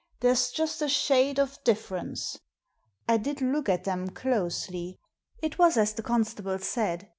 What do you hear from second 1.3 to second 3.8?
of difference.'* I did look